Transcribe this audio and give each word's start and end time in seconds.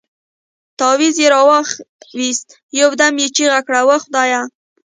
تاويز 0.79 1.15
يې 1.23 1.27
راوايست 1.35 2.47
يو 2.79 2.89
دم 2.99 3.13
يې 3.21 3.27
چيغه 3.35 3.59
کړه 3.67 3.81
وه 3.87 3.97
خدايه. 4.03 4.41